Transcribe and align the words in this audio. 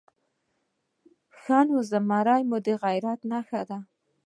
_ښه 1.39 1.59
نو، 1.67 1.77
زمری 1.91 2.41
مو 2.49 2.57
د 2.65 2.67
غيرت 2.83 3.19
نښه 3.31 3.61
ده؟ 3.69 3.77